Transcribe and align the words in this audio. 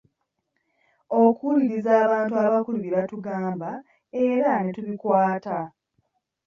Okuwuliriza 1.21 1.91
abantu 2.05 2.33
abakulu 2.45 2.77
bye 2.79 2.93
batugamba 2.95 3.69
era 4.25 4.51
ne 4.59 4.71
tubikwata. 4.75 5.57